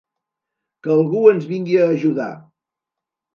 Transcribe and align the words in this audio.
Que 0.87 0.91
algú 0.93 1.21
ens 1.33 1.45
vingui 1.51 1.77
a 1.83 1.91
ajudar! 1.97 2.31